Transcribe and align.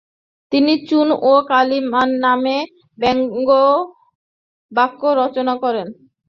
তিনি 0.51 0.73
'চুন 0.79 1.07
ও 1.23 1.33
কালি' 1.49 1.81
নামে 2.21 2.57
ব্যঙ্গকাব্য 2.97 3.51
রচনা 5.21 5.53
করেন। 5.63 5.87